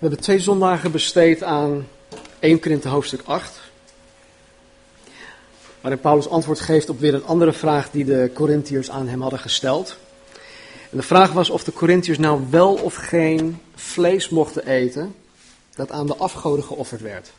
[0.00, 1.88] We hebben twee zondagen besteed aan
[2.38, 3.60] 1 Korinthe hoofdstuk 8.
[5.80, 9.38] Waarin Paulus antwoord geeft op weer een andere vraag die de Corinthiërs aan hem hadden
[9.38, 9.96] gesteld.
[10.90, 15.14] En de vraag was of de Corinthiërs nou wel of geen vlees mochten eten
[15.74, 17.32] dat aan de afgoden geofferd werd.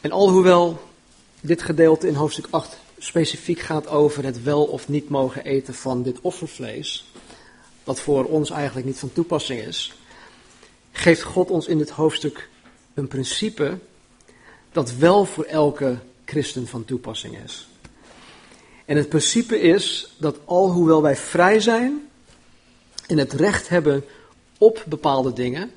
[0.00, 0.80] En alhoewel
[1.40, 6.02] dit gedeelte in hoofdstuk 8 specifiek gaat over het wel of niet mogen eten van
[6.02, 7.12] dit offervlees,
[7.84, 9.92] wat voor ons eigenlijk niet van toepassing is,
[10.98, 12.48] geeft God ons in dit hoofdstuk
[12.94, 13.78] een principe
[14.72, 17.68] dat wel voor elke christen van toepassing is.
[18.84, 22.08] En het principe is dat alhoewel wij vrij zijn
[23.06, 24.04] en het recht hebben
[24.58, 25.70] op bepaalde dingen,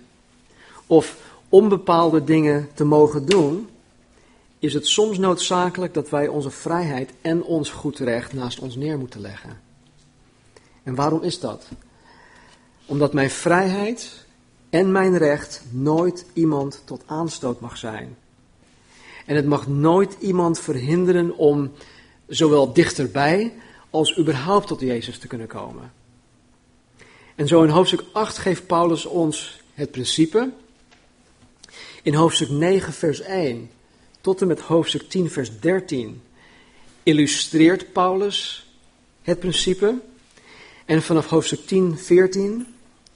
[0.88, 1.18] of
[1.50, 3.70] om bepaalde dingen te mogen doen,
[4.60, 8.98] is het soms noodzakelijk dat wij onze vrijheid en ons goed recht naast ons neer
[8.98, 9.62] moeten leggen.
[10.84, 11.68] En waarom is dat?
[12.86, 14.21] Omdat mijn vrijheid
[14.72, 18.18] en mijn recht nooit iemand tot aanstoot mag zijn.
[19.26, 21.72] En het mag nooit iemand verhinderen om
[22.28, 23.54] zowel dichterbij
[23.90, 25.94] als überhaupt tot Jezus te kunnen komen.
[27.36, 30.52] En zo in hoofdstuk 8 geeft Paulus ons het principe.
[32.04, 33.70] In hoofdstuk 9, vers 1
[34.22, 36.22] tot en met hoofdstuk 10, vers 13
[37.04, 38.70] illustreert Paulus
[39.22, 40.00] het principe.
[40.86, 42.68] En vanaf hoofdstuk 10, 14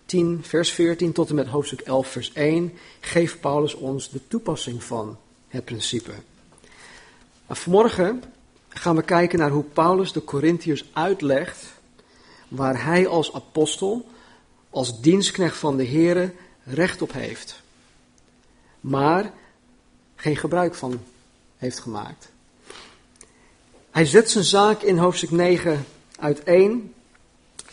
[0.06, 4.84] 10, vers 14 tot en met hoofdstuk 11, vers 1 geeft Paulus ons de toepassing
[4.84, 6.12] van het principe.
[7.50, 8.24] Vanmorgen
[8.70, 11.66] gaan we kijken naar hoe Paulus de Corinthiërs uitlegt
[12.48, 14.08] waar hij als apostel,
[14.70, 16.32] als dienstknecht van de Here
[16.64, 17.62] recht op heeft.
[18.82, 19.34] Maar
[20.16, 21.02] geen gebruik van
[21.58, 22.30] heeft gemaakt.
[23.92, 25.86] Hij zet zijn zaak in hoofdstuk 9
[26.20, 26.94] uiteen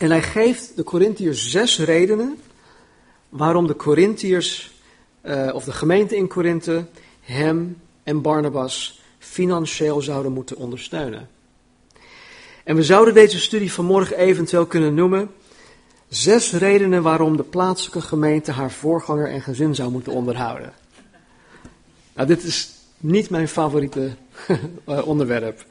[0.03, 2.39] en hij geeft de Corinthiërs zes redenen
[3.29, 4.71] waarom de Corinthiërs,
[5.25, 6.85] uh, of de gemeente in Korinthe,
[7.21, 11.29] hem en Barnabas financieel zouden moeten ondersteunen.
[12.63, 15.31] En we zouden deze studie vanmorgen eventueel kunnen noemen
[16.07, 20.73] zes redenen waarom de plaatselijke gemeente haar voorganger en gezin zou moeten onderhouden.
[22.13, 24.11] Nou, dit is niet mijn favoriete
[24.85, 25.65] eh, onderwerp.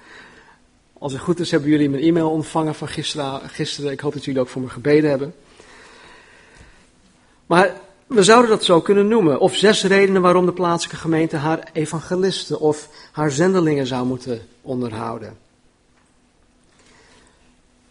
[1.02, 3.92] Als het goed is, hebben jullie mijn e-mail ontvangen van gisteren, gisteren.
[3.92, 5.34] Ik hoop dat jullie ook voor me gebeden hebben.
[7.46, 9.40] Maar we zouden dat zo kunnen noemen.
[9.40, 15.38] Of zes redenen waarom de plaatselijke gemeente haar evangelisten of haar zendelingen zou moeten onderhouden.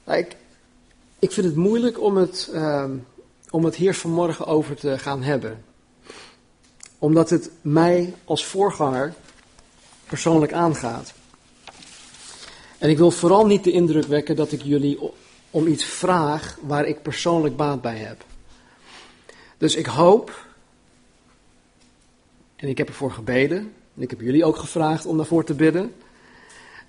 [0.07, 0.35] Ik,
[1.19, 2.85] ik vind het moeilijk om het, uh,
[3.50, 5.63] om het hier vanmorgen over te gaan hebben.
[6.97, 9.13] Omdat het mij als voorganger
[10.05, 11.13] persoonlijk aangaat.
[12.81, 15.00] En ik wil vooral niet de indruk wekken dat ik jullie
[15.52, 18.25] om iets vraag waar ik persoonlijk baat bij heb.
[19.58, 20.46] Dus ik hoop,
[22.56, 23.58] en ik heb ervoor gebeden,
[23.96, 25.94] en ik heb jullie ook gevraagd om daarvoor te bidden,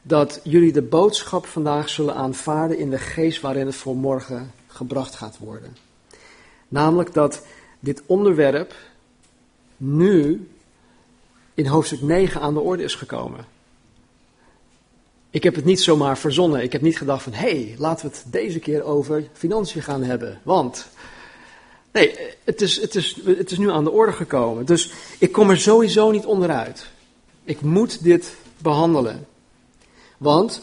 [0.02, 5.14] dat jullie de boodschap vandaag zullen aanvaarden in de geest waarin het voor morgen gebracht
[5.14, 5.76] gaat worden.
[6.68, 7.46] Namelijk dat
[7.80, 8.74] dit onderwerp
[9.76, 10.48] nu
[11.54, 13.44] in hoofdstuk 9 aan de orde is gekomen.
[15.32, 16.62] Ik heb het niet zomaar verzonnen.
[16.62, 20.02] Ik heb niet gedacht van, hé, hey, laten we het deze keer over financiën gaan
[20.02, 20.40] hebben.
[20.42, 20.86] Want,
[21.92, 24.66] nee, het is, het, is, het is nu aan de orde gekomen.
[24.66, 26.86] Dus ik kom er sowieso niet onderuit.
[27.44, 29.26] Ik moet dit behandelen.
[30.18, 30.62] Want,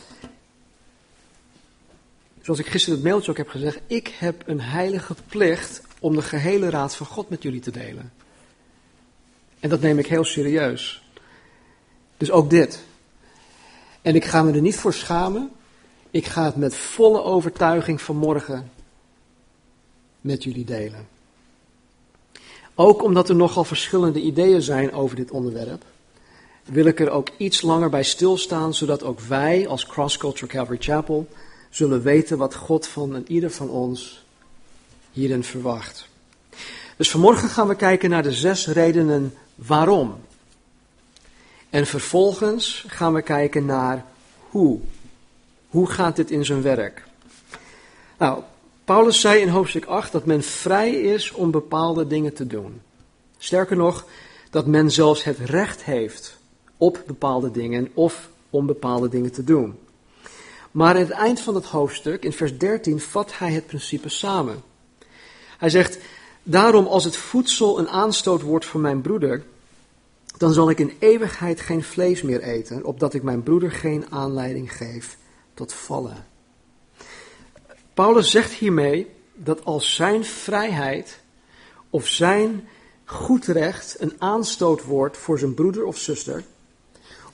[2.41, 6.21] zoals ik gisteren het mailtje ook heb gezegd, ik heb een heilige plicht om de
[6.21, 8.11] gehele raad van God met jullie te delen.
[9.59, 11.03] En dat neem ik heel serieus.
[12.17, 12.87] Dus ook dit.
[14.01, 15.51] En ik ga me er niet voor schamen.
[16.11, 18.71] Ik ga het met volle overtuiging vanmorgen
[20.21, 21.07] met jullie delen.
[22.75, 25.83] Ook omdat er nogal verschillende ideeën zijn over dit onderwerp,
[26.63, 30.77] wil ik er ook iets langer bij stilstaan, zodat ook wij als Cross Culture Calvary
[30.81, 31.27] Chapel
[31.69, 34.23] zullen weten wat God van ieder van ons
[35.11, 36.07] hierin verwacht.
[36.97, 40.15] Dus vanmorgen gaan we kijken naar de zes redenen waarom.
[41.69, 44.05] En vervolgens gaan we kijken naar
[44.49, 44.79] hoe.
[45.69, 47.03] Hoe gaat dit in zijn werk?
[48.17, 48.41] Nou,
[48.83, 52.81] Paulus zei in hoofdstuk 8 dat men vrij is om bepaalde dingen te doen.
[53.37, 54.05] Sterker nog,
[54.49, 56.37] dat men zelfs het recht heeft
[56.77, 59.79] op bepaalde dingen of om bepaalde dingen te doen.
[60.71, 64.63] Maar aan het eind van het hoofdstuk, in vers 13, vat hij het principe samen.
[65.57, 65.97] Hij zegt,
[66.43, 69.43] daarom als het voedsel een aanstoot wordt voor mijn broeder,
[70.39, 74.77] dan zal ik in eeuwigheid geen vlees meer eten, opdat ik mijn broeder geen aanleiding
[74.77, 75.17] geef
[75.53, 76.25] tot vallen.
[77.93, 81.19] Paulus zegt hiermee dat als zijn vrijheid
[81.89, 82.67] of zijn
[83.05, 86.43] goed recht een aanstoot wordt voor zijn broeder of zuster,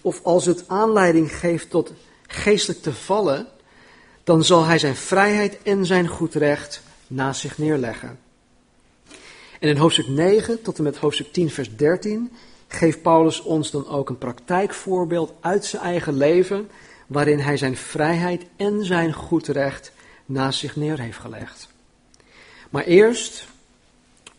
[0.01, 1.91] of als het aanleiding geeft tot
[2.27, 3.47] geestelijk te vallen,
[4.23, 8.19] dan zal hij zijn vrijheid en zijn goed recht naast zich neerleggen.
[9.59, 12.31] En in hoofdstuk 9 tot en met hoofdstuk 10, vers 13
[12.75, 16.69] geeft Paulus ons dan ook een praktijkvoorbeeld uit zijn eigen leven,
[17.07, 19.91] waarin hij zijn vrijheid en zijn goed recht
[20.25, 21.67] naast zich neer heeft gelegd.
[22.69, 23.47] Maar eerst,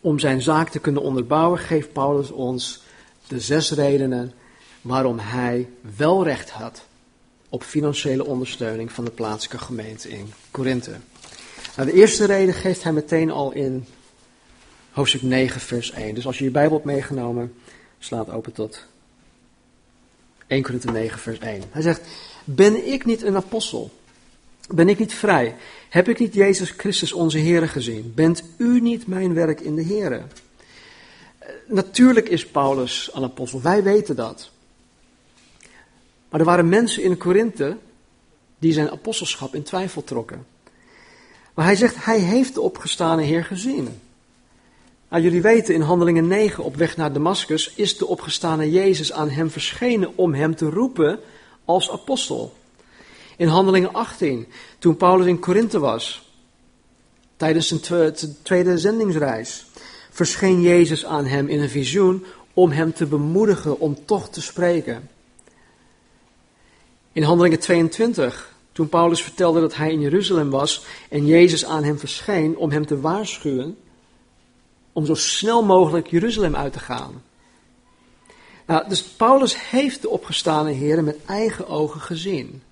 [0.01, 2.83] om zijn zaak te kunnen onderbouwen, geeft Paulus ons
[3.27, 4.33] de zes redenen
[4.81, 6.83] waarom hij wel recht had
[7.49, 10.97] op financiële ondersteuning van de plaatselijke gemeente in Korinthe.
[11.77, 13.87] Nou, de eerste reden geeft hij meteen al in
[14.91, 16.15] hoofdstuk 9, vers 1.
[16.15, 17.55] Dus als je je Bijbel hebt meegenomen,
[17.99, 18.87] slaat open tot
[20.47, 21.63] 1 Korinthe 9, vers 1.
[21.71, 22.01] Hij zegt,
[22.45, 23.91] ben ik niet een apostel?
[24.69, 25.57] Ben ik niet vrij?
[25.89, 28.13] Heb ik niet Jezus Christus onze Heer gezien?
[28.15, 30.27] Bent u niet mijn werk in de Heer?
[31.67, 34.51] Natuurlijk is Paulus een apostel, wij weten dat.
[36.29, 37.77] Maar er waren mensen in Korinthe
[38.59, 40.47] die zijn apostelschap in twijfel trokken.
[41.55, 44.01] Maar hij zegt, hij heeft de opgestane Heer gezien.
[45.17, 49.29] Nou, jullie weten, in Handelingen 9 op weg naar Damascus is de opgestane Jezus aan
[49.29, 51.21] hem verschenen om hem te roepen
[51.65, 52.55] als apostel.
[53.37, 54.47] In Handelingen 18,
[54.79, 56.31] toen Paulus in Korinthe was,
[57.37, 59.67] tijdens zijn tweede zendingsreis,
[60.11, 62.25] verscheen Jezus aan hem in een visioen
[62.55, 65.11] om hem te bemoedigen om toch te spreken.
[67.13, 71.99] In Handelingen 22, toen Paulus vertelde dat hij in Jeruzalem was en Jezus aan hem
[71.99, 73.77] verscheen om hem te waarschuwen
[74.97, 77.23] om zo snel mogelijk Jeruzalem uit te gaan.
[78.67, 82.63] Nou, dus Paulus heeft de opgestane heren met eigen ogen gezien.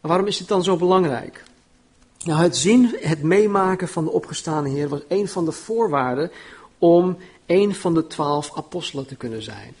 [0.00, 1.44] waarom is dit dan zo belangrijk?
[2.24, 6.30] Nou, het zien, het meemaken van de opgestane Heer was een van de voorwaarden
[6.78, 9.74] om een van de twaalf apostelen te kunnen zijn.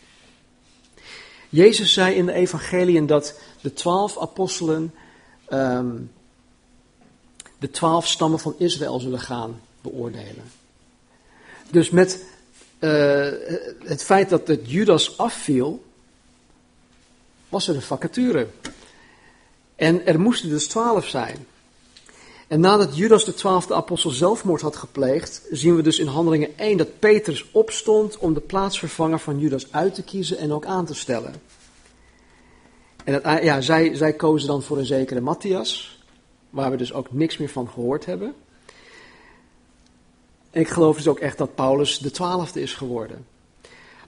[1.48, 4.94] Jezus zei in de evangeliën dat de twaalf apostelen
[5.48, 5.96] ehm,
[7.58, 10.57] de twaalf stammen van Israël zullen gaan beoordelen.
[11.70, 12.24] Dus met
[12.80, 12.90] uh,
[13.84, 15.84] het feit dat het Judas afviel,
[17.48, 18.46] was er een vacature.
[19.76, 21.46] En er moesten dus twaalf zijn.
[22.48, 26.76] En nadat Judas de twaalfde apostel zelfmoord had gepleegd, zien we dus in Handelingen 1
[26.76, 30.94] dat Petrus opstond om de plaatsvervanger van Judas uit te kiezen en ook aan te
[30.94, 31.34] stellen.
[33.04, 36.00] En dat, ja, zij, zij kozen dan voor een zekere Matthias,
[36.50, 38.34] waar we dus ook niks meer van gehoord hebben.
[40.58, 43.26] En ik geloof dus ook echt dat Paulus de twaalfde is geworden.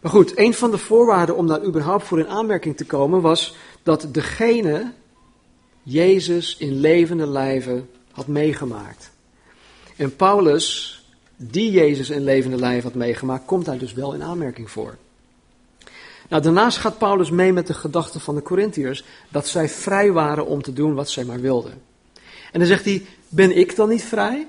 [0.00, 3.55] Maar goed, een van de voorwaarden om daar überhaupt voor in aanmerking te komen was
[3.82, 4.93] dat degene
[5.82, 9.11] Jezus in levende lijven had meegemaakt.
[9.97, 10.99] En Paulus,
[11.37, 14.96] die Jezus in levende lijven had meegemaakt, komt daar dus wel in aanmerking voor.
[16.29, 20.46] Nou, daarnaast gaat Paulus mee met de gedachte van de Corinthiërs dat zij vrij waren
[20.46, 21.82] om te doen wat zij maar wilden.
[22.53, 24.46] En dan zegt hij, ben ik dan niet vrij?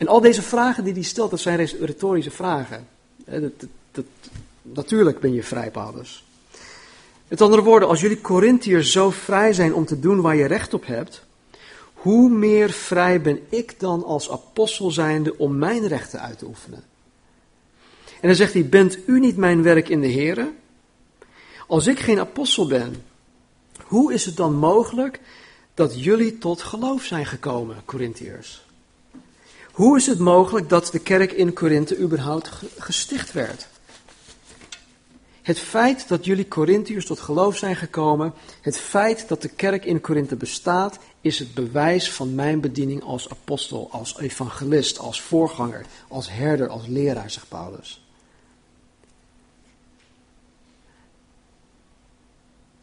[0.00, 2.88] En al deze vragen die hij stelt, dat zijn retorische vragen.
[3.24, 3.52] Dat,
[3.92, 4.04] dat,
[4.62, 6.24] natuurlijk ben je vrij, Paulus.
[7.28, 10.74] Met andere woorden, als jullie Corinthiërs zo vrij zijn om te doen waar je recht
[10.74, 11.22] op hebt,
[11.94, 16.82] hoe meer vrij ben ik dan als apostel zijnde om mijn rechten uit te oefenen?
[18.04, 20.52] En dan zegt hij, bent u niet mijn werk in de Here?
[21.66, 23.04] Als ik geen apostel ben,
[23.84, 25.20] hoe is het dan mogelijk
[25.74, 28.68] dat jullie tot geloof zijn gekomen, Corinthiërs?
[29.80, 33.68] Hoe is het mogelijk dat de kerk in Korinthe überhaupt gesticht werd?
[35.42, 40.00] Het feit dat jullie Corinthiërs tot geloof zijn gekomen, het feit dat de kerk in
[40.00, 46.30] Korinthe bestaat, is het bewijs van mijn bediening als apostel, als evangelist, als voorganger, als
[46.30, 48.04] herder, als leraar, zegt Paulus.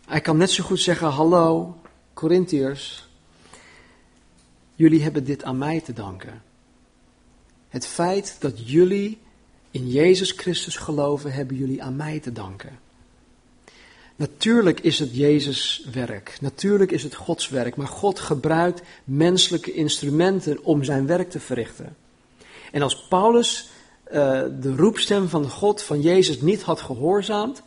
[0.05, 1.77] Hij kan net zo goed zeggen: Hallo,
[2.13, 3.09] Corinthiërs,
[4.75, 6.45] jullie hebben dit aan mij te danken.
[7.69, 9.17] Het feit dat jullie
[9.71, 12.79] in Jezus Christus geloven, hebben jullie aan mij te danken.
[14.15, 20.63] Natuurlijk is het Jezus werk, natuurlijk is het Gods werk, maar God gebruikt menselijke instrumenten
[20.63, 21.95] om zijn werk te verrichten.
[22.71, 23.69] En als Paulus
[24.07, 24.13] uh,
[24.59, 27.61] de roepstem van God, van Jezus, niet had gehoorzaamd,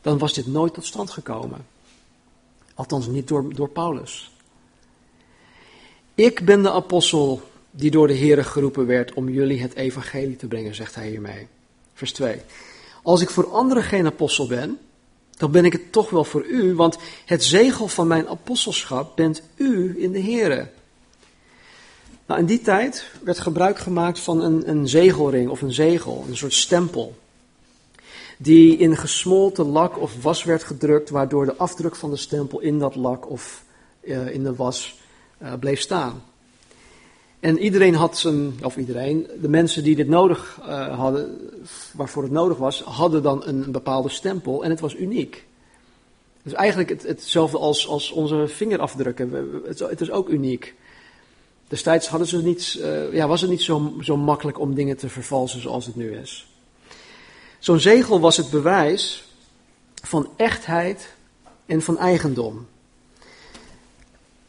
[0.00, 1.66] dan was dit nooit tot stand gekomen.
[2.74, 4.30] Althans niet door, door Paulus.
[6.14, 7.42] Ik ben de apostel
[7.76, 11.46] die door de Heer geroepen werd om jullie het evangelie te brengen, zegt hij hiermee.
[11.94, 12.40] Vers 2.
[13.02, 14.78] Als ik voor anderen geen apostel ben,
[15.36, 19.42] dan ben ik het toch wel voor u, want het zegel van mijn apostelschap bent
[19.56, 20.70] u in de Heer.
[22.26, 26.36] Nou, in die tijd werd gebruik gemaakt van een, een zegelring of een zegel, een
[26.36, 27.16] soort stempel.
[28.38, 32.78] Die in gesmolten lak of was werd gedrukt, waardoor de afdruk van de stempel in
[32.78, 33.64] dat lak of
[34.02, 35.00] uh, in de was
[35.42, 36.22] uh, bleef staan.
[37.46, 41.50] En iedereen had zijn, of iedereen, de mensen die dit nodig uh, hadden,
[41.92, 45.46] waarvoor het nodig was, hadden dan een, bepaalde stempel en het was uniek.
[46.42, 49.60] Dus eigenlijk het, hetzelfde als, als onze vingerafdrukken.
[49.64, 50.74] Het, het is ook uniek.
[51.68, 55.08] Destijds hadden ze niet, uh, ja, was het niet zo, zo makkelijk om dingen te
[55.08, 56.46] vervalsen zoals het nu is.
[57.58, 59.24] Zo'n zegel was het bewijs
[60.02, 61.14] van echtheid
[61.66, 62.66] en van eigendom.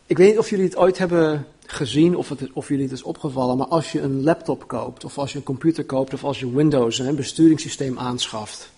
[0.06, 3.04] Ik weet niet of jullie het ooit hebben gezien of, het, of jullie het is
[3.04, 6.40] opgevallen, maar als je een laptop koopt, of als je een computer koopt, of als
[6.40, 8.70] je Windows, een besturingssysteem aanschaft,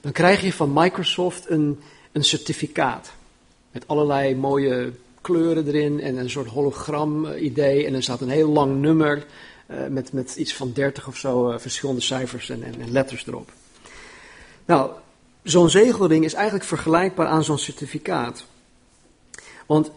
[0.00, 1.80] dan krijg je van Microsoft een,
[2.12, 3.12] een certificaat.
[3.70, 7.86] Met allerlei mooie kleuren erin en een soort hologram-idee.
[7.86, 9.26] En er staat een heel lang nummer
[9.70, 13.52] uh, met, met iets van 30 of zo uh, verschillende cijfers en, en, letters erop.
[14.64, 14.90] Nou,
[15.42, 18.44] zo'n zegelring is eigenlijk vergelijkbaar aan zo'n certificaat.
[19.66, 19.90] Want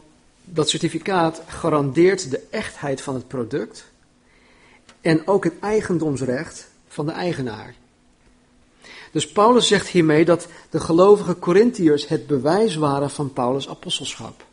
[0.49, 3.85] dat certificaat garandeert de echtheid van het product
[5.01, 7.73] en ook het eigendomsrecht van de eigenaar.
[9.11, 14.45] Dus Paulus zegt hiermee dat de gelovige Corinthiërs het bewijs waren van Paulus' apostelschap.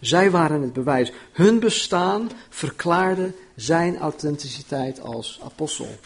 [0.00, 1.12] Zij waren het bewijs.
[1.32, 5.98] Hun bestaan verklaarde zijn authenticiteit als apostel.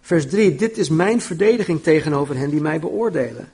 [0.00, 0.54] Vers 3.
[0.54, 3.52] Dit is mijn verdediging tegenover hen die mij beoordelen.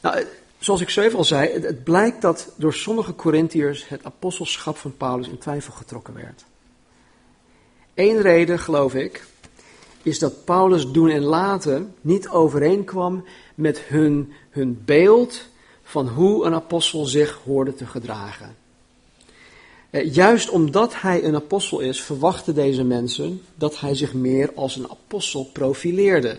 [0.00, 0.24] Nou,
[0.64, 4.96] zoals ik even al zei, het, het blijkt dat door sommige Corinthiërs het apostelschap van
[4.96, 6.44] Paulus in twijfel getrokken werd.
[7.94, 9.26] Eén reden, geloof ik,
[10.02, 15.44] is dat Paulus doen en laten niet overeenkwam met hun, hun beeld
[15.82, 18.56] van hoe een apostel zich hoorde te gedragen.
[19.90, 24.76] Eh, juist omdat hij een apostel is, verwachten deze mensen dat hij zich meer als
[24.76, 26.38] een apostel profileerde.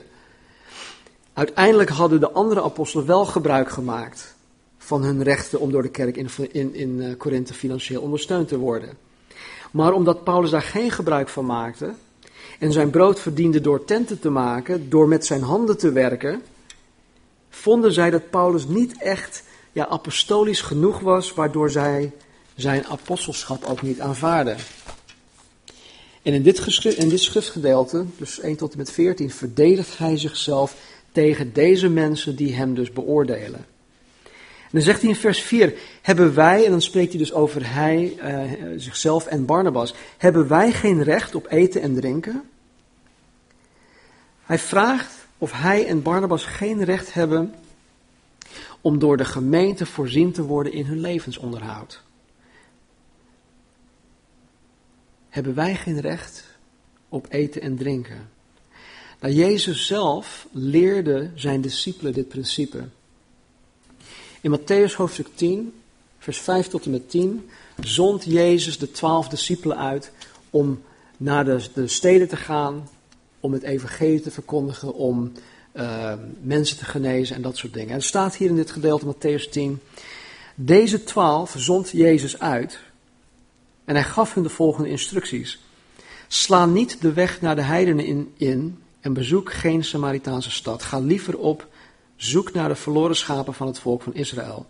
[1.33, 4.35] Uiteindelijk hadden de andere apostelen wel gebruik gemaakt
[4.77, 8.57] van hun rechten om door de kerk in, in, in uh, Korinthe financieel ondersteund te
[8.57, 8.97] worden.
[9.71, 11.93] Maar omdat Paulus daar geen gebruik van maakte
[12.59, 16.41] en zijn brood verdiende door tenten te maken, door met zijn handen te werken,
[17.49, 22.11] vonden zij dat Paulus niet echt ja, apostolisch genoeg was, waardoor zij
[22.55, 24.57] zijn apostelschap ook niet aanvaarden.
[26.21, 30.75] En in dit, in dit schriftgedeelte, dus 1 tot en met 14, verdedigt hij zichzelf
[31.13, 33.65] tegen deze mensen die hem dus beoordelen.
[34.73, 37.73] En dan zegt hij in vers 4, hebben wij, en dan spreekt hij dus over
[37.73, 42.43] hij, uh, zichzelf en Barnabas, hebben wij geen recht op eten en drinken?
[44.43, 47.53] Hij vraagt of hij en Barnabas geen recht hebben
[48.81, 52.03] om door de gemeente voorzien te worden in hun levensonderhoud.
[55.29, 56.43] Hebben wij geen recht
[57.09, 58.29] op eten en drinken?
[59.23, 62.83] Nou, Jezus zelf leerde zijn discipelen dit principe.
[64.41, 65.73] In Matthäus hoofdstuk 10,
[66.17, 67.49] vers 5 tot en met 10,
[67.79, 70.11] zond Jezus de twaalf discipelen uit
[70.49, 70.81] om
[71.17, 72.89] naar de, de steden te gaan,
[73.39, 75.31] om het evangelie te verkondigen, om
[75.73, 77.89] uh, mensen te genezen en dat soort dingen.
[77.89, 79.79] En er staat hier in dit gedeelte, Matthäus 10,
[80.55, 82.79] deze twaalf zond Jezus uit
[83.85, 85.59] en hij gaf hun de volgende instructies.
[86.27, 90.83] Sla niet de weg naar de heidenen in, in en bezoek geen Samaritaanse stad.
[90.83, 91.67] Ga liever op
[92.15, 94.65] zoek naar de verloren schapen van het volk van Israël.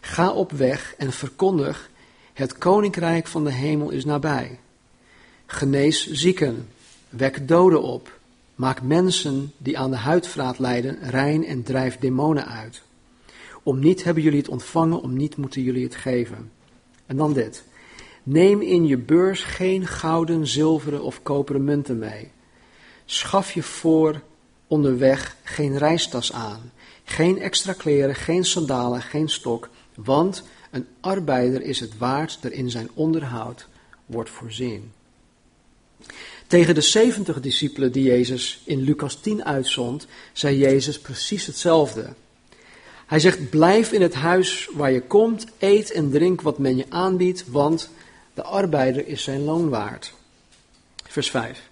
[0.00, 1.90] Ga op weg en verkondig,
[2.32, 4.58] het koninkrijk van de hemel is nabij.
[5.46, 6.68] Genees zieken,
[7.08, 8.18] wek doden op,
[8.54, 12.82] maak mensen die aan de huidvraat lijden rein en drijf demonen uit.
[13.62, 16.50] Om niet hebben jullie het ontvangen, om niet moeten jullie het geven.
[17.06, 17.64] En dan dit.
[18.22, 22.30] Neem in je beurs geen gouden, zilveren of koperen munten mee.
[23.12, 24.20] Schaf je voor
[24.66, 26.72] onderweg geen reistas aan,
[27.04, 32.70] geen extra kleren, geen sandalen, geen stok, want een arbeider is het waard dat in
[32.70, 33.66] zijn onderhoud
[34.06, 34.92] wordt voorzien.
[36.46, 42.14] Tegen de zeventig discipelen die Jezus in Lucas 10 uitzond, zei Jezus precies hetzelfde.
[43.06, 46.86] Hij zegt: Blijf in het huis waar je komt, eet en drink wat men je
[46.88, 47.90] aanbiedt, want
[48.34, 50.12] de arbeider is zijn loon waard.
[51.06, 51.70] Vers 5.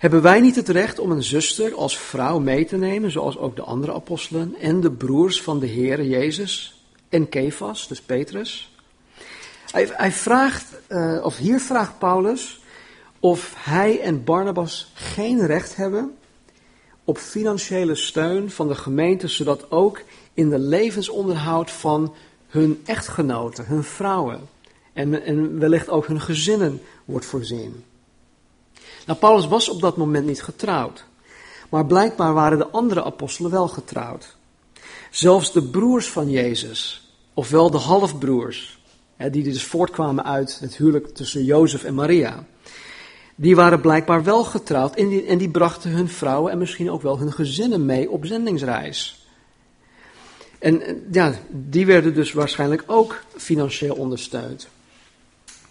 [0.00, 3.56] Hebben wij niet het recht om een zuster als vrouw mee te nemen, zoals ook
[3.56, 8.76] de andere apostelen en de broers van de Heer Jezus en Kefas, dus Petrus?
[9.70, 12.60] Hij, hij vraagt, uh, of hier vraagt Paulus
[13.18, 16.14] of hij en Barnabas geen recht hebben
[17.04, 20.02] op financiële steun van de gemeente, zodat ook
[20.34, 22.14] in de levensonderhoud van
[22.48, 24.48] hun echtgenoten, hun vrouwen
[24.92, 27.84] En, en wellicht ook hun gezinnen wordt voorzien.
[29.10, 31.04] Nou, Paulus was op dat moment niet getrouwd.
[31.68, 34.36] Maar blijkbaar waren de andere apostelen wel getrouwd.
[35.10, 38.80] Zelfs de broers van Jezus, ofwel de halfbroers,
[39.30, 42.46] die dus voortkwamen uit het huwelijk tussen Jozef en Maria,
[43.34, 47.02] die waren blijkbaar wel getrouwd en die, en die brachten hun vrouwen en misschien ook
[47.02, 49.26] wel hun gezinnen mee op zendingsreis.
[50.58, 54.68] En ja, die werden dus waarschijnlijk ook financieel ondersteund.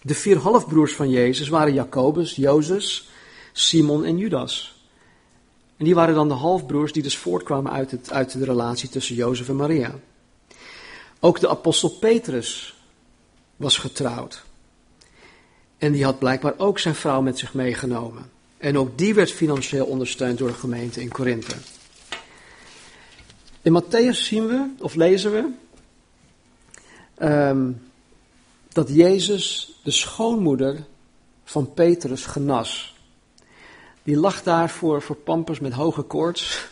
[0.02, 3.08] De vier halfbroers van Jezus waren Jacobus, Jozef,
[3.60, 4.76] Simon en Judas.
[5.78, 9.16] En die waren dan de halfbroers die dus voortkwamen uit, het, uit de relatie tussen
[9.16, 9.96] Jozef en Maria.
[11.20, 12.76] Ook de apostel Petrus
[13.56, 14.44] was getrouwd.
[15.78, 18.30] En die had blijkbaar ook zijn vrouw met zich meegenomen.
[18.58, 21.56] En ook die werd financieel ondersteund door de gemeente in Korinthe.
[23.62, 25.48] In Matthäus zien we, of lezen we,
[27.26, 27.82] um,
[28.70, 30.86] dat Jezus de schoonmoeder
[31.44, 32.98] van Petrus genas.
[34.10, 36.68] Die lag daar voor, voor pampers met hoge koorts.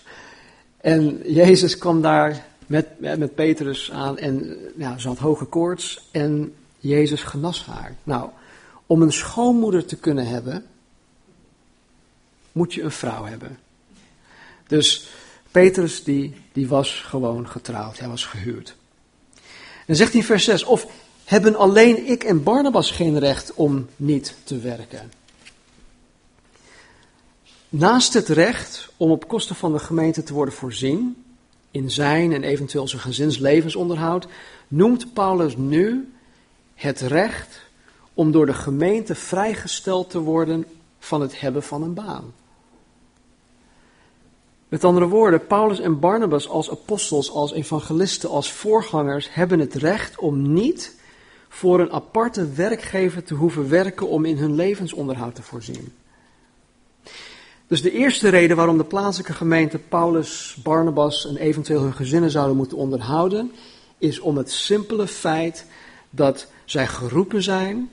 [0.77, 6.53] En Jezus kwam daar met, met Petrus aan en ja, ze had hoge koorts en
[6.79, 7.95] Jezus genas haar.
[8.03, 8.29] Nou,
[8.85, 10.65] om een schoonmoeder te kunnen hebben,
[12.51, 13.59] moet je een vrouw hebben.
[14.67, 15.09] Dus
[15.51, 18.75] Petrus die, die was gewoon getrouwd, hij was gehuurd.
[19.85, 20.87] En zegt hij in vers 6, of
[21.23, 25.11] hebben alleen ik en Barnabas geen recht om niet te werken?
[27.69, 31.23] Naast het recht om op kosten van de gemeente te worden voorzien,
[31.71, 34.27] in zijn en eventueel zijn gezinslevensonderhoud,
[34.67, 36.13] noemt Paulus nu
[36.75, 37.61] het recht
[38.13, 40.65] om door de gemeente vrijgesteld te worden
[40.99, 42.33] van het hebben van een baan.
[44.67, 50.19] Met andere woorden, Paulus en Barnabas als apostels, als evangelisten, als voorgangers hebben het recht
[50.19, 50.95] om niet
[51.49, 55.93] voor een aparte werkgever te hoeven werken om in hun levensonderhoud te voorzien.
[57.67, 62.55] Dus de eerste reden waarom de plaatselijke gemeente Paulus, Barnabas en eventueel hun gezinnen zouden
[62.55, 63.51] moeten onderhouden,
[63.97, 65.65] is om het simpele feit
[66.09, 67.89] dat zij geroepen zijn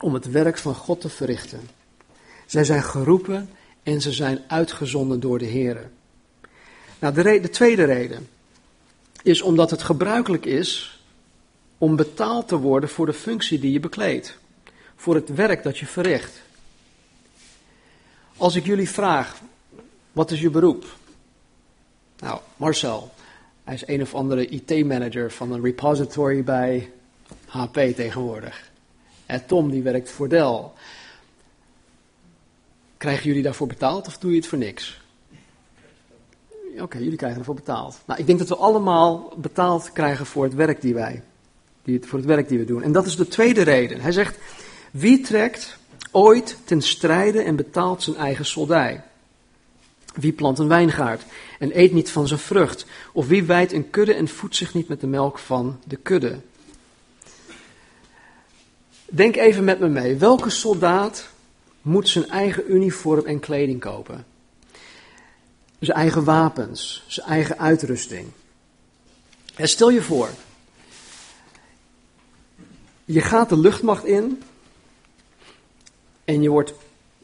[0.00, 1.60] om het werk van God te verrichten.
[2.46, 3.50] Zij zijn geroepen
[3.82, 5.90] en ze zijn uitgezonden door de Heer.
[6.98, 8.28] Nou, de, de tweede reden
[9.22, 11.02] is omdat het gebruikelijk is
[11.78, 14.38] om betaald te worden voor de functie die je bekleedt,
[14.96, 16.42] voor het werk dat je verricht.
[18.44, 19.40] Als ik jullie vraag,
[20.12, 20.84] wat is je beroep?
[22.18, 23.12] Nou, Marcel,
[23.64, 26.90] hij is een of andere IT-manager van een repository bij
[27.46, 28.70] HP tegenwoordig.
[29.26, 30.60] En Tom die werkt voor Dell.
[32.96, 35.00] Krijgen jullie daarvoor betaald of doe je het voor niks?
[36.78, 38.00] Oké, jullie krijgen ervoor betaald.
[38.06, 41.22] Nou, ik denk dat we allemaal betaald krijgen voor het werk die wij,
[41.82, 42.82] die, voor het werk die we doen.
[42.82, 44.00] En dat is de tweede reden.
[44.00, 44.38] Hij zegt,
[44.90, 45.78] wie trekt
[46.10, 49.04] ooit ten strijde en betaalt zijn eigen soldij?
[50.14, 51.22] Wie plant een wijngaard
[51.58, 52.86] en eet niet van zijn vrucht?
[53.12, 56.38] Of wie wijdt een kudde en voedt zich niet met de melk van de kudde?
[59.04, 60.16] Denk even met me mee.
[60.16, 61.28] Welke soldaat
[61.82, 64.26] moet zijn eigen uniform en kleding kopen?
[65.78, 68.28] Zijn eigen wapens, zijn eigen uitrusting.
[69.54, 70.28] En stel je voor,
[73.04, 74.42] je gaat de luchtmacht in
[76.24, 76.72] en je wordt,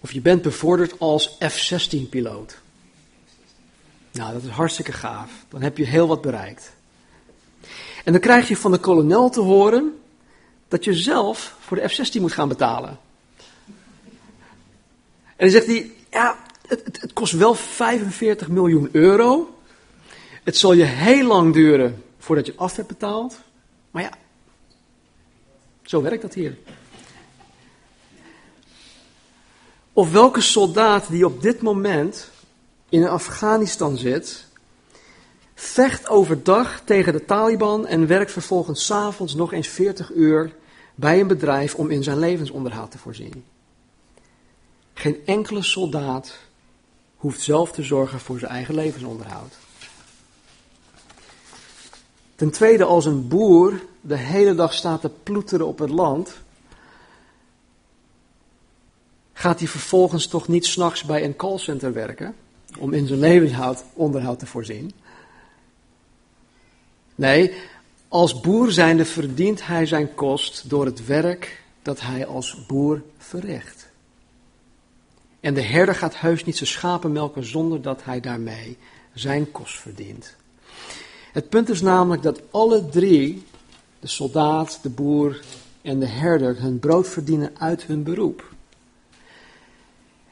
[0.01, 2.59] of je bent bevorderd als F-16-piloot.
[4.13, 5.31] Nou, dat is hartstikke gaaf.
[5.49, 6.73] Dan heb je heel wat bereikt.
[8.05, 10.01] En dan krijg je van de kolonel te horen
[10.69, 12.99] dat je zelf voor de F-16 moet gaan betalen.
[15.37, 19.59] En dan zegt hij, ja, het, het, het, kost wel 45 miljoen euro.
[20.43, 23.41] Het zal je heel lang duren voordat je af hebt betaald.
[23.91, 24.13] Maar ja,
[25.83, 26.59] zo werkt dat hier.
[30.01, 32.31] Of welke soldaat die op dit moment
[32.89, 34.47] in Afghanistan zit,
[35.55, 40.55] vecht overdag tegen de Taliban en werkt vervolgens s'avonds nog eens 40 uur
[40.95, 43.45] bij een bedrijf om in zijn levensonderhoud te voorzien.
[44.95, 46.39] Geen enkele soldaat
[47.17, 49.55] hoeft zelf te zorgen voor zijn eigen levensonderhoud.
[52.35, 56.35] Ten tweede, als een boer de hele dag staat te ploeteren op het land,
[59.41, 62.35] gaat hij vervolgens toch niet s'nachts bij een callcenter werken
[62.79, 64.93] om in zijn levensonderhoud te voorzien.
[67.15, 67.53] Nee,
[68.09, 73.89] als boer zijnde verdient hij zijn kost door het werk dat hij als boer verricht.
[75.41, 78.77] En de herder gaat heus niet zijn schapen melken zonder dat hij daarmee
[79.15, 80.37] zijn kost verdient.
[81.33, 83.45] Het punt is namelijk dat alle drie,
[84.01, 85.41] de soldaat, de boer
[85.83, 88.59] en de herder hun brood verdienen uit hun beroep.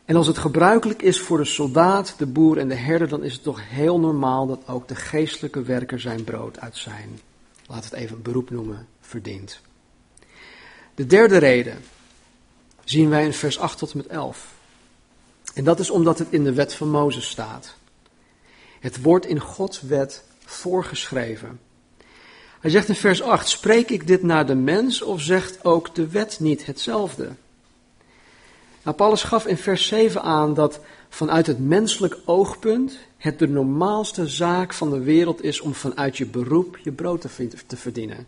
[0.08, 3.32] En als het gebruikelijk is voor de soldaat, de boer en de herder, dan is
[3.32, 7.20] het toch heel normaal dat ook de geestelijke werker zijn brood uit zijn,
[7.66, 9.60] laat het even beroep noemen, verdient.
[10.94, 11.78] De derde reden
[12.84, 14.54] zien wij in vers 8 tot en met 11.
[15.54, 17.74] En dat is omdat het in de wet van Mozes staat.
[18.80, 21.60] Het wordt in Gods wet voorgeschreven.
[22.60, 26.08] Hij zegt in vers 8: Spreek ik dit naar de mens of zegt ook de
[26.08, 27.30] wet niet hetzelfde?
[28.94, 34.72] Paulus gaf in vers 7 aan dat vanuit het menselijk oogpunt het de normaalste zaak
[34.72, 37.20] van de wereld is om vanuit je beroep je brood
[37.66, 38.26] te verdienen.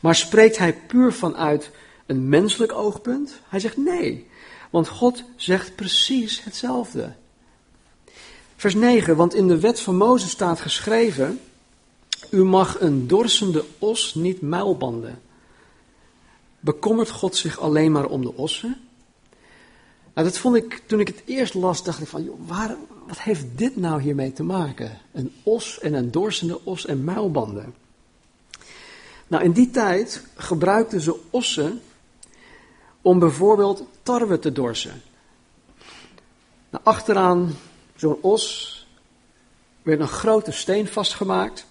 [0.00, 1.70] Maar spreekt hij puur vanuit
[2.06, 3.40] een menselijk oogpunt?
[3.48, 4.26] Hij zegt nee,
[4.70, 7.12] want God zegt precies hetzelfde.
[8.56, 11.40] Vers 9, want in de wet van Mozes staat geschreven,
[12.30, 15.20] u mag een dorsende os niet muilbanden.
[16.60, 18.87] Bekommert God zich alleen maar om de ossen?
[20.18, 22.38] Nou, dat vond ik, toen ik het eerst las, dacht ik van, joh,
[23.06, 24.98] wat heeft dit nou hiermee te maken?
[25.12, 27.74] Een os en een dorsende os en muilbanden.
[29.26, 31.80] Nou, in die tijd gebruikten ze ossen
[33.02, 35.02] om bijvoorbeeld tarwe te dorsen.
[36.70, 37.54] Nou, achteraan
[37.96, 38.86] zo'n os
[39.82, 41.66] werd een grote steen vastgemaakt.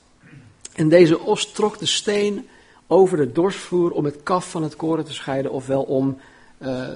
[0.73, 2.47] En deze os trok de steen
[2.87, 6.17] over de dorsvloer om het kaf van het koren te scheiden, ofwel om
[6.61, 6.87] uh,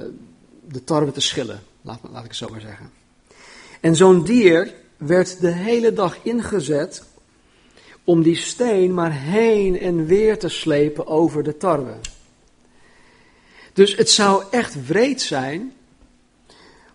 [0.68, 2.92] de tarwe te schillen, laat, laat ik het zo maar zeggen.
[3.80, 7.04] En zo'n dier werd de hele dag ingezet
[8.04, 11.96] om die steen maar heen en weer te slepen over de tarwe.
[13.74, 15.74] Dus het zou echt wreed zijn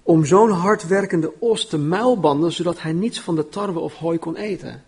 [0.02, 4.36] om zo'n hardwerkende os te muilbanden, zodat hij niets van de tarwe of hooi kon
[4.36, 4.84] eten.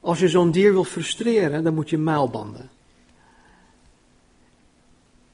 [0.00, 2.70] Als je zo'n dier wil frustreren, dan moet je muilbanden.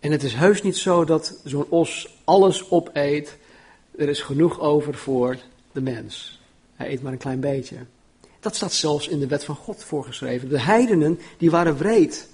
[0.05, 3.37] En het is heus niet zo dat zo'n os alles opeet.
[3.99, 5.39] Er is genoeg over voor
[5.73, 6.41] de mens.
[6.75, 7.77] Hij eet maar een klein beetje.
[8.41, 10.49] Dat staat zelfs in de wet van God voorgeschreven.
[10.49, 12.29] De heidenen, die waren wreed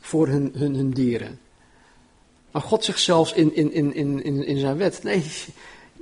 [0.00, 1.38] voor hun, hun, hun dieren.
[2.50, 5.24] Maar God zegt zelfs in, in, in, in, in zijn wet, nee,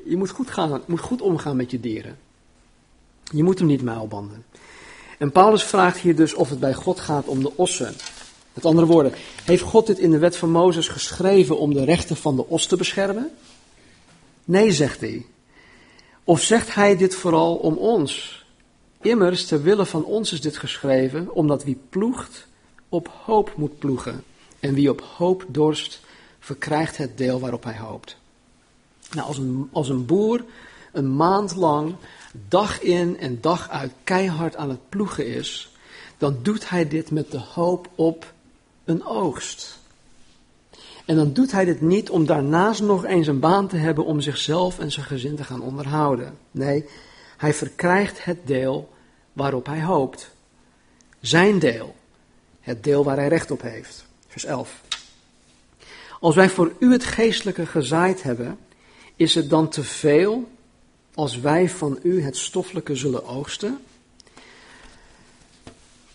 [0.05, 2.19] je moet goed, gaan, moet goed omgaan met je dieren.
[3.33, 4.45] Je moet hem niet muilbanden.
[5.19, 7.95] En Paulus vraagt hier dus of het bij God gaat om de ossen.
[8.55, 9.13] Met andere woorden,
[9.45, 12.67] heeft God dit in de wet van Mozes geschreven om de rechten van de os
[12.67, 13.31] te beschermen?
[14.45, 15.27] Nee, zegt hij.
[16.25, 18.45] Of zegt hij dit vooral om ons?
[19.01, 22.47] Immers, ter wille van ons is dit geschreven, omdat wie ploegt,
[22.89, 24.25] op hoop moet ploegen.
[24.61, 26.01] En wie op hoop dorst,
[26.39, 28.17] verkrijgt het deel waarop hij hoopt.
[29.13, 30.45] Nou, als een, als een boer
[30.93, 31.95] een maand lang,
[32.49, 35.71] dag in en dag uit, keihard aan het ploegen is,
[36.19, 38.32] dan doet hij dit met de hoop op
[38.85, 39.79] een oogst.
[41.05, 44.21] En dan doet hij dit niet om daarnaast nog eens een baan te hebben om
[44.21, 46.39] zichzelf en zijn gezin te gaan onderhouden.
[46.51, 46.85] Nee,
[47.37, 48.93] hij verkrijgt het deel
[49.33, 50.31] waarop hij hoopt.
[51.21, 51.95] Zijn deel.
[52.61, 54.05] Het deel waar hij recht op heeft.
[54.27, 54.81] Vers 11.
[56.21, 58.59] Als wij voor u het geestelijke gezaaid hebben,
[59.17, 60.51] is het dan te veel
[61.15, 63.81] als wij van u het stoffelijke zullen oogsten?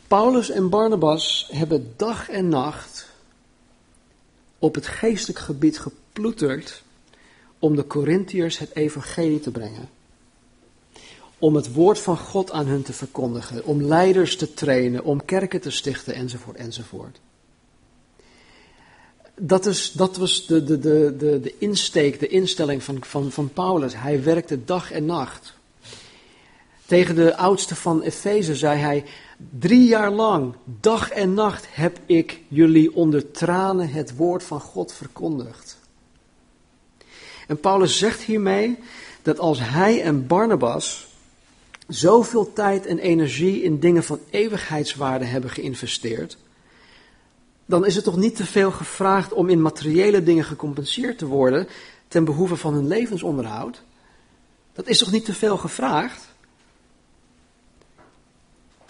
[0.07, 3.07] Paulus en Barnabas hebben dag en nacht
[4.59, 6.83] op het geestelijk gebied geploeterd
[7.59, 9.89] om de Corinthiërs het evangelie te brengen.
[11.39, 15.61] Om het woord van God aan hun te verkondigen, om leiders te trainen, om kerken
[15.61, 17.19] te stichten enzovoort enzovoort.
[19.35, 23.49] Dat, is, dat was de, de, de, de, de insteek, de instelling van, van, van
[23.53, 23.93] Paulus.
[23.95, 25.56] Hij werkte dag en nacht.
[26.87, 29.05] Tegen de oudste van Efeze zei hij:
[29.59, 34.93] Drie jaar lang, dag en nacht, heb ik jullie onder tranen het woord van God
[34.93, 35.77] verkondigd.
[37.47, 38.79] En Paulus zegt hiermee
[39.21, 41.07] dat als hij en Barnabas
[41.87, 46.37] zoveel tijd en energie in dingen van eeuwigheidswaarde hebben geïnvesteerd,
[47.65, 51.67] dan is het toch niet te veel gevraagd om in materiële dingen gecompenseerd te worden
[52.07, 53.81] ten behoeve van hun levensonderhoud?
[54.73, 56.26] Dat is toch niet te veel gevraagd?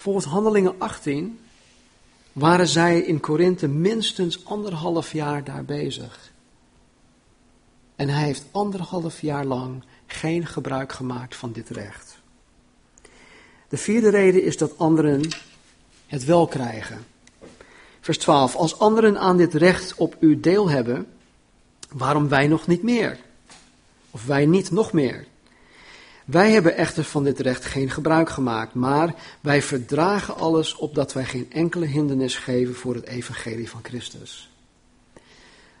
[0.00, 1.40] Volgens Handelingen 18
[2.32, 6.32] waren zij in Korinthe minstens anderhalf jaar daar bezig.
[7.96, 12.18] En hij heeft anderhalf jaar lang geen gebruik gemaakt van dit recht.
[13.68, 15.28] De vierde reden is dat anderen
[16.06, 17.06] het wel krijgen.
[18.00, 18.54] Vers 12.
[18.56, 21.06] Als anderen aan dit recht op u deel hebben,
[21.92, 23.18] waarom wij nog niet meer?
[24.10, 25.26] Of wij niet nog meer?
[26.28, 31.24] Wij hebben echter van dit recht geen gebruik gemaakt, maar wij verdragen alles opdat wij
[31.24, 34.50] geen enkele hindernis geven voor het evangelie van Christus.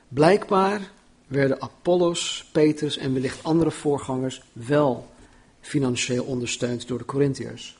[0.08, 0.90] Blijkbaar
[1.26, 5.10] werden Apollos, Petrus en wellicht andere voorgangers wel
[5.60, 7.78] financieel ondersteund door de Corinthiërs.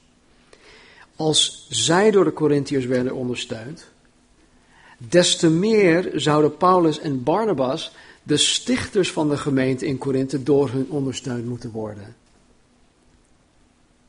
[1.16, 3.90] Als zij door de Corinthiërs werden ondersteund,
[4.98, 10.70] des te meer zouden Paulus en Barnabas, de stichters van de gemeente in Korinthe, door
[10.70, 12.17] hun ondersteund moeten worden.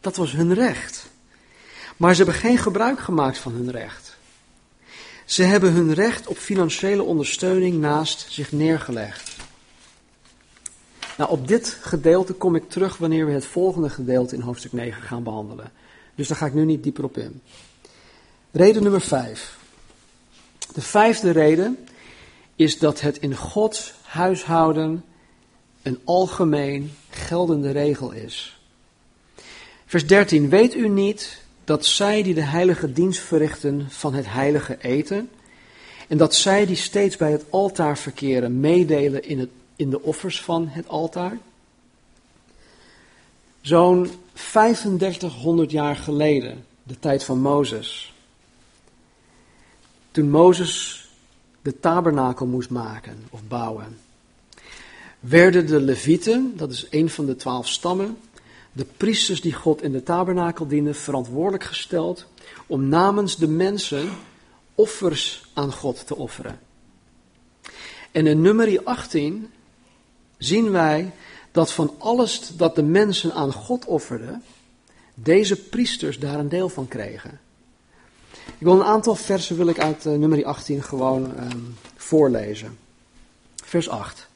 [0.02, 1.10] Dat was hun recht.
[1.98, 4.18] Maar ze hebben geen gebruik gemaakt van hun recht.
[5.26, 9.36] Ze hebben hun recht op financiële ondersteuning naast zich neergelegd.
[11.18, 15.02] Nou, op dit gedeelte kom ik terug wanneer we het volgende gedeelte in hoofdstuk 9
[15.02, 15.72] gaan behandelen.
[16.16, 17.42] Dus daar ga ik nu niet dieper op in.
[18.52, 19.58] Reden nummer 5.
[20.74, 21.88] De vijfde reden
[22.56, 25.04] is dat het in Gods huishouden
[25.82, 28.59] een algemeen geldende regel is.
[29.89, 30.49] Vers 13.
[30.49, 35.30] Weet u niet dat zij die de heilige dienst verrichten van het heilige eten,
[36.08, 40.41] en dat zij die steeds bij het altaar verkeren meedelen in, het, in de offers
[40.41, 41.38] van het altaar?
[43.62, 48.13] Zo'n 3500 jaar geleden, de tijd van Mozes,
[50.12, 51.08] toen Mozes
[51.62, 53.97] de tabernakel moest maken of bouwen,
[55.19, 58.17] werden de Levieten, dat is een van de twaalf stammen,
[58.80, 62.26] de priesters die God in de tabernakel dienden, verantwoordelijk gesteld
[62.68, 64.10] om namens de mensen
[64.76, 66.60] offers aan God te offeren.
[68.12, 69.52] En in nummer 18
[70.38, 71.12] zien wij
[71.52, 74.44] dat van alles dat de mensen aan God offerden,
[75.13, 77.39] deze priesters daar een deel van kregen.
[78.46, 82.78] Ik wil een aantal versen wil ik uit uh, nummer 18 gewoon um, voorlezen.
[83.63, 84.28] Vers 8.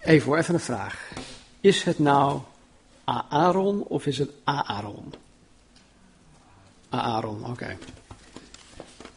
[0.00, 1.10] Even hoor, even een vraag.
[1.60, 2.40] Is het nou
[3.28, 5.14] Aaron of is het Aaron?
[6.88, 7.76] Aaron, oké.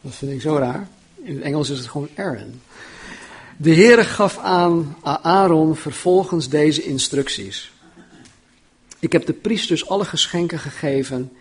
[0.00, 0.88] Dat vind ik zo raar.
[1.22, 2.60] In het Engels is het gewoon Aaron.
[3.56, 7.72] De Heere gaf aan Aaron vervolgens deze instructies.
[8.98, 11.32] Ik heb de priesters alle geschenken gegeven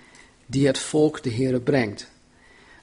[0.45, 2.09] die het volk de Heere brengt.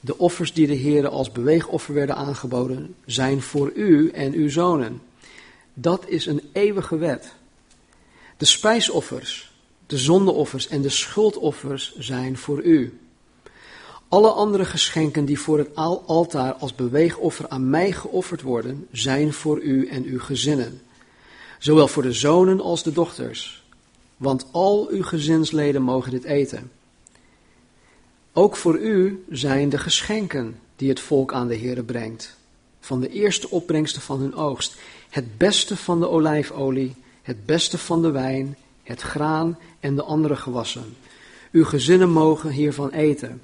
[0.01, 5.03] De offers die de Heere als beweegoffer werden aangeboden, zijn voor u en uw zonen.
[5.75, 7.33] Dat is een eeuwige wet.
[8.37, 9.54] De spijsoffers,
[9.95, 12.99] de zondeoffers en de schuldoffers zijn voor u.
[14.09, 15.75] Alle andere geschenken die voor het
[16.07, 20.81] altaar als beweegoffer aan mij geofferd worden, zijn voor u en uw gezinnen.
[21.59, 23.65] Zowel voor de zonen als de dochters.
[24.17, 26.71] Want al uw gezinsleden mogen dit eten.
[28.33, 32.37] Ook voor u zijn de geschenken die het volk aan de Heere brengt.
[32.81, 34.77] Van de eerste opbrengsten van hun oogst.
[35.11, 40.37] Het beste van de olijfolie, het beste van de wijn, het graan en de andere
[40.37, 40.97] gewassen.
[41.53, 43.43] Uw gezinnen mogen hiervan eten.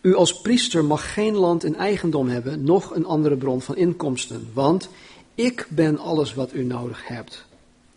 [0.00, 4.50] U als priester mag geen land in eigendom hebben, noch een andere bron van inkomsten,
[4.52, 4.88] want
[5.34, 7.44] ik ben alles wat u nodig hebt.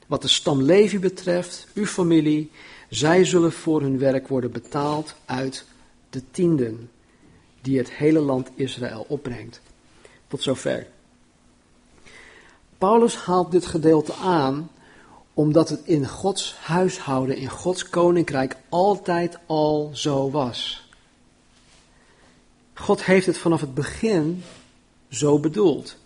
[0.08, 2.52] Wat de stam Levi betreft, uw familie,
[2.90, 5.66] zij zullen voor hun werk worden betaald uit
[6.10, 6.90] de tienden
[7.62, 9.62] die het hele land Israël opbrengt.
[10.28, 10.88] Tot zover.
[12.78, 14.70] Paulus haalt dit gedeelte aan
[15.36, 20.88] omdat het in Gods huishouden, in Gods koninkrijk altijd al zo was.
[22.74, 24.44] God heeft het vanaf het begin
[25.10, 25.98] zo bedoeld.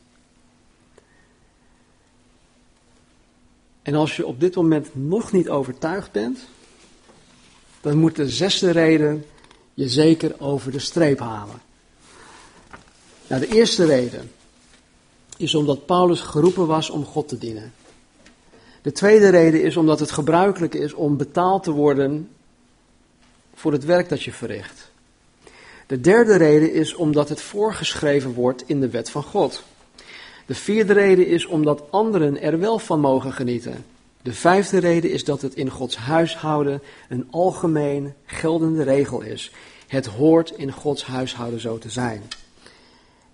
[3.82, 6.40] En als je op dit moment nog niet overtuigd bent,
[7.82, 9.26] dan moet de zesde reden
[9.74, 11.62] je zeker over de streep halen.
[13.28, 14.32] Nou, de eerste reden
[15.38, 17.74] is omdat Paulus geroepen was om God te dienen.
[18.82, 22.30] De tweede reden is omdat het gebruikelijk is om betaald te worden
[23.54, 24.92] voor het werk dat je verricht.
[25.88, 29.64] De derde reden is omdat het voorgeschreven wordt in de wet van God.
[30.46, 33.86] De vierde reden is omdat anderen er wel van mogen genieten.
[34.22, 39.52] De vijfde reden is dat het in Gods huishouden een algemeen geldende regel is.
[39.88, 42.22] Het hoort in Gods huishouden zo te zijn.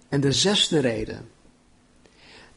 [0.10, 1.28] En de zesde reden.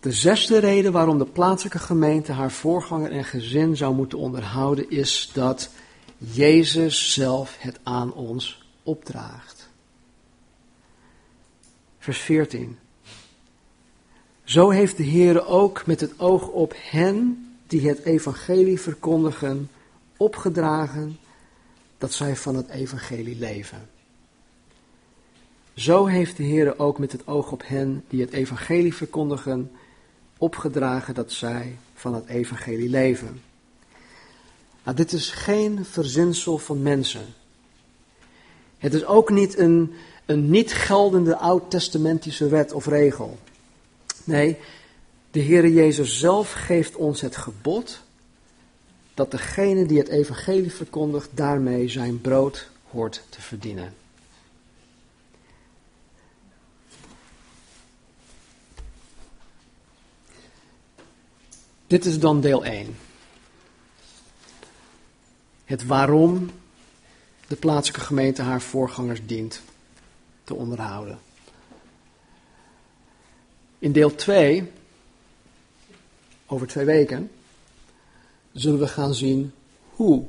[0.09, 5.31] De zesde reden waarom de plaatselijke gemeente haar voorganger en gezin zou moeten onderhouden is
[5.35, 5.71] dat
[6.18, 9.68] Jezus zelf het aan ons opdraagt.
[11.99, 12.79] Vers 14.
[14.44, 19.71] Zo heeft de Heer ook met het oog op hen die het evangelie verkondigen
[20.16, 21.18] opgedragen
[21.99, 23.88] dat zij van het evangelie leven.
[25.75, 29.71] Zo heeft de Heer ook met het oog op hen die het evangelie verkondigen
[30.38, 33.42] opgedragen dat zij van het evangelie leven.
[34.85, 37.27] Nou, dit is geen verzinsel van mensen.
[38.79, 39.94] Het is ook niet een,
[40.27, 43.38] een niet geldende oud-testamentische wet of regel.
[44.24, 44.57] Nee,
[45.31, 48.03] de Heere Jezus zelf geeft ons het gebod
[49.14, 53.94] dat degene die het evangelie verkondigt daarmee zijn brood hoort te verdienen.
[61.88, 62.96] Dit is dan deel 1.
[65.64, 66.51] Het waarom
[67.46, 69.61] de plaatselijke gemeente haar voorgangers dient
[70.44, 71.18] te onderhouden.
[73.79, 74.72] In deel 2,
[76.46, 77.31] over twee weken,
[78.53, 79.53] zullen we gaan zien
[79.90, 80.24] hoe.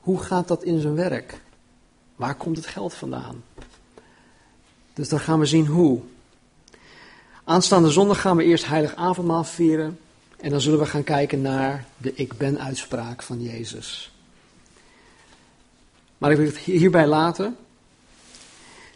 [0.00, 1.40] Hoe gaat dat in zijn werk?
[2.16, 3.44] Waar komt het geld vandaan?
[4.94, 6.00] Dus dan gaan we zien hoe.
[7.44, 9.98] Aanstaande zondag gaan we eerst heilig avondmaal vieren.
[10.40, 14.12] En dan zullen we gaan kijken naar de ik ben uitspraak van Jezus.
[16.18, 17.56] Maar ik wil het hierbij laten.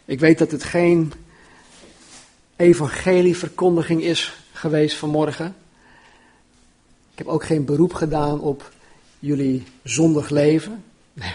[0.05, 1.13] Ik weet dat het geen
[2.55, 5.55] evangelieverkondiging is geweest vanmorgen.
[7.11, 8.71] Ik heb ook geen beroep gedaan op
[9.19, 10.83] jullie zondig leven.
[11.23, 11.33] Nee,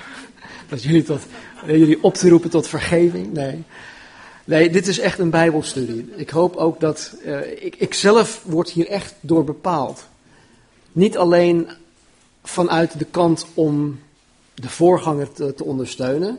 [0.69, 1.23] dat jullie, tot,
[1.67, 3.33] jullie op te roepen tot vergeving.
[3.33, 3.65] Nee.
[4.49, 6.13] Nee, dit is echt een Bijbelstudie.
[6.17, 7.15] Ik hoop ook dat.
[7.27, 10.07] Uh, ik, ik zelf word hier echt door bepaald.
[10.93, 11.69] Niet alleen
[12.43, 14.01] vanuit de kant om
[14.55, 16.39] de voorganger te, te ondersteunen.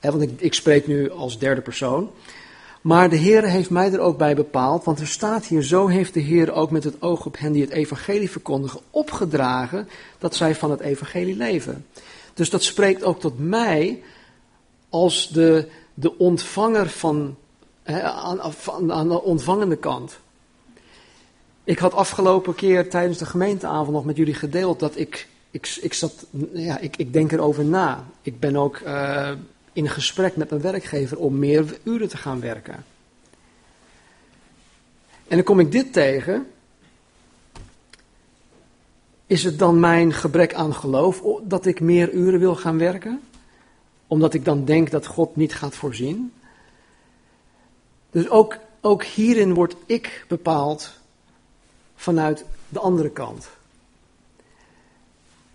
[0.00, 2.10] Want ik, ik spreek nu als derde persoon.
[2.80, 6.14] Maar de Heer heeft mij er ook bij bepaald, want er staat hier, zo heeft
[6.14, 10.54] de Heer ook met het oog op hen die het evangelie verkondigen opgedragen, dat zij
[10.54, 11.86] van het evangelie leven.
[12.34, 14.02] Dus dat spreekt ook tot mij
[14.88, 17.36] als de, de ontvanger van,
[17.84, 18.40] aan,
[18.92, 20.18] aan de ontvangende kant.
[21.64, 25.94] Ik had afgelopen keer tijdens de gemeenteavond nog met jullie gedeeld dat ik, ik, ik
[25.94, 28.04] zat, ja, ik, ik denk erover na.
[28.22, 29.30] Ik ben ook uh,
[29.72, 32.84] in gesprek met mijn werkgever om meer uren te gaan werken.
[35.28, 36.46] En dan kom ik dit tegen.
[39.26, 43.20] Is het dan mijn gebrek aan geloof dat ik meer uren wil gaan werken?
[44.06, 46.32] Omdat ik dan denk dat God niet gaat voorzien?
[48.10, 50.90] Dus ook, ook hierin word ik bepaald
[51.94, 53.48] vanuit de andere kant.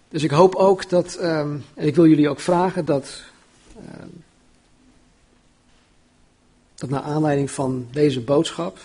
[0.10, 3.24] Dus ik hoop ook dat, um, en ik wil jullie ook vragen dat
[3.88, 4.08] Ehm,
[6.76, 8.80] dat naar aanleiding van deze boodschap,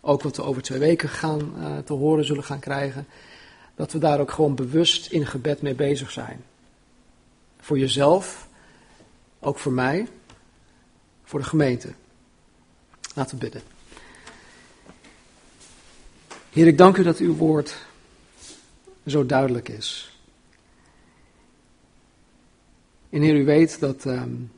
[0.00, 3.06] ook wat we over twee weken gaan uh, te horen zullen gaan krijgen,
[3.74, 6.44] dat we daar ook gewoon bewust in gebed mee bezig zijn.
[7.60, 8.48] Voor jezelf,
[9.40, 10.08] ook voor mij,
[11.24, 11.92] voor de gemeente.
[13.14, 13.62] Laten we bidden.
[16.50, 17.86] Heer, ik dank u dat uw woord
[19.06, 20.18] zo duidelijk is.
[23.10, 24.52] En Heer, u weet dat, um,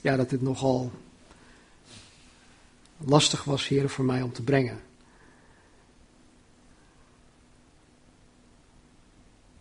[0.00, 0.90] ja, dat dit nogal
[2.98, 4.80] lastig was, Heer, voor mij om te brengen.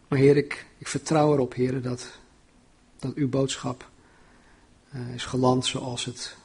[0.08, 2.20] Maar Heer, ik, ik vertrouw erop, Heer, dat,
[3.02, 3.90] dat uw boodschap
[4.96, 6.38] uh, is geland zoals het,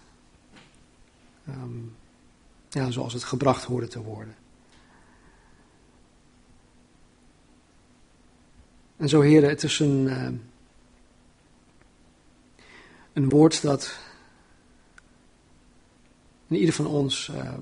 [1.48, 1.96] um,
[2.68, 4.36] ja, zoals het gebracht hoorde te worden.
[8.96, 10.28] En zo, heren, het is een, uh,
[13.12, 13.98] een woord dat
[16.46, 17.54] in ieder van ons uh,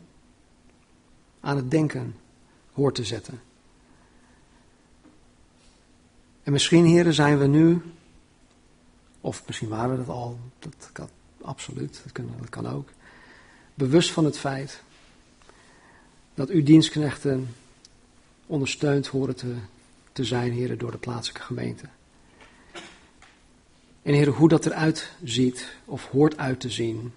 [1.40, 2.16] aan het denken
[2.72, 3.42] hoort te zetten.
[6.42, 7.83] En misschien, heren, zijn we nu,
[9.24, 11.08] of misschien waren we dat al, dat kan
[11.40, 12.88] absoluut, dat kan, ook,
[13.74, 14.82] bewust van het feit
[16.34, 17.54] dat uw dienstknechten
[18.46, 19.54] ondersteund horen te
[20.12, 21.84] te zijn, heren, door de plaatselijke gemeente.
[24.02, 27.12] En heren, hoe dat eruit ziet of hoort uit te zien,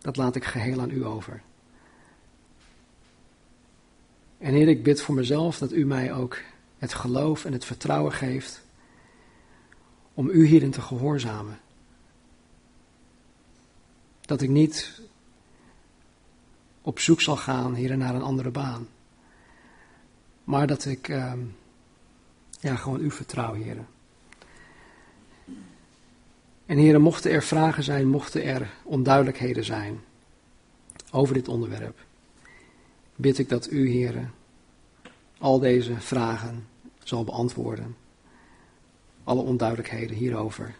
[0.00, 1.42] dat laat ik geheel aan u over.
[4.38, 6.38] En Heer, ik bid voor mezelf dat u mij ook
[6.78, 8.66] het geloof en het vertrouwen geeft
[10.18, 11.60] om u hierin te gehoorzamen.
[14.20, 15.00] Dat ik niet
[16.82, 18.88] op zoek zal gaan, hier naar een andere baan.
[20.44, 21.32] Maar dat ik uh,
[22.60, 23.86] ja, gewoon u vertrouw, heren.
[26.66, 30.00] En heren, mochten er vragen zijn, mochten er onduidelijkheden zijn
[31.10, 31.98] over dit onderwerp,
[33.16, 34.34] bid ik dat u, heren,
[35.38, 36.66] al deze vragen
[37.02, 37.96] zal beantwoorden.
[39.28, 40.74] Alle onduidelijkheden hierover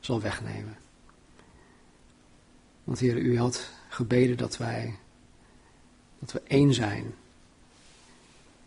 [0.00, 0.76] zal wegnemen.
[2.84, 4.98] Want heren, u had gebeden dat wij,
[6.18, 7.14] dat we één zijn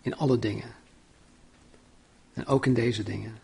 [0.02, 0.74] in alle dingen.
[2.34, 3.38] En ook in deze dingen.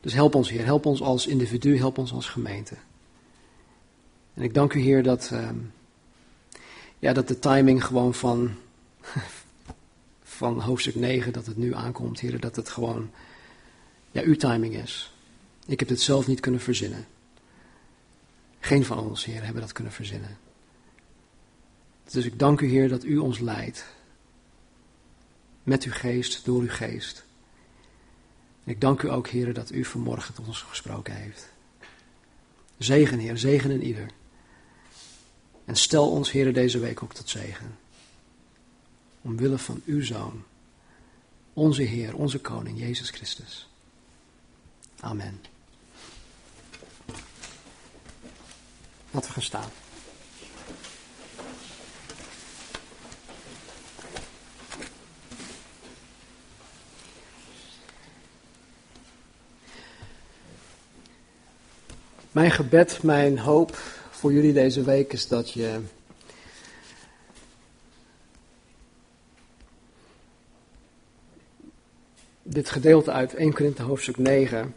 [0.00, 0.64] Dus help ons, Heer.
[0.64, 2.74] Help ons als individu, help ons als gemeente.
[4.34, 5.58] En ik dank u, Heer, dat, ehm,
[6.98, 8.50] ja, dat de timing gewoon van,
[10.22, 13.10] van hoofdstuk 9, dat het nu aankomt, Heer, dat het gewoon
[14.12, 15.12] ja, uw timing is.
[15.66, 17.06] Ik heb dit zelf niet kunnen verzinnen.
[18.60, 20.38] Geen van ons, Heer, hebben dat kunnen verzinnen.
[22.10, 23.84] Dus ik dank u, Heer, dat u ons leidt.
[25.62, 27.24] Met uw geest, door uw geest.
[28.64, 31.48] ik dank u ook, Heer, dat u vanmorgen tot ons gesproken heeft.
[32.78, 34.06] Zegen, Heer, zegen in ieder.
[35.64, 37.78] En stel ons, Heer, deze week ook tot zegen.
[39.22, 40.44] Omwille van uw Zoon,
[41.52, 43.71] onze Heer, onze Koning, Jezus Christus.
[45.02, 45.40] Amen.
[49.10, 49.68] Laten we gaan staan.
[62.32, 63.76] Mijn gebed, mijn hoop
[64.10, 65.80] voor jullie deze week is dat je
[72.42, 74.74] dit gedeelte uit 1 Korinthe hoofdstuk 9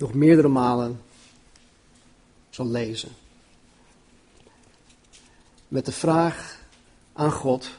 [0.00, 1.00] nog meerdere malen
[2.50, 3.10] zal lezen.
[5.68, 6.58] Met de vraag
[7.12, 7.70] aan God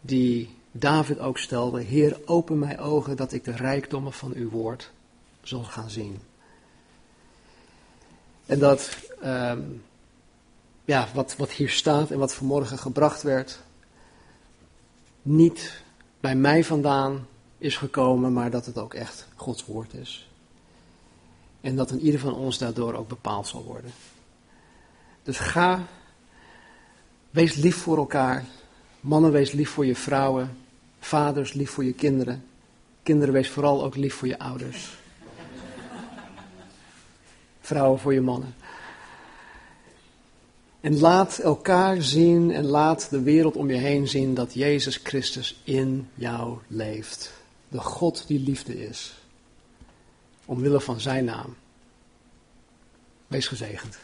[0.00, 4.90] die David ook stelde: Heer, open mijn ogen dat ik de rijkdommen van uw woord
[5.42, 6.20] zal gaan zien.
[8.46, 9.62] En dat ehm,
[10.84, 13.60] ja, wat, wat hier staat en wat vanmorgen gebracht werd,
[15.22, 15.82] niet
[16.20, 17.26] bij mij vandaan
[17.58, 20.29] is gekomen, maar dat het ook echt Gods woord is.
[21.60, 23.90] En dat in ieder van ons daardoor ook bepaald zal worden.
[25.22, 25.86] Dus ga,
[27.30, 28.44] wees lief voor elkaar.
[29.00, 30.56] Mannen, wees lief voor je vrouwen.
[30.98, 32.44] Vaders, lief voor je kinderen.
[33.02, 34.98] Kinderen, wees vooral ook lief voor je ouders.
[37.60, 38.54] Vrouwen voor je mannen.
[40.80, 45.60] En laat elkaar zien en laat de wereld om je heen zien dat Jezus Christus
[45.64, 47.32] in jou leeft.
[47.68, 49.19] De God die liefde is
[50.50, 51.56] omwille van zijn naam.
[53.26, 53.98] Wees gezegend.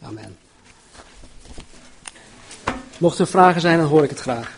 [0.00, 0.38] Amen.
[2.98, 4.57] Mocht er vragen zijn, dan hoor ik het graag.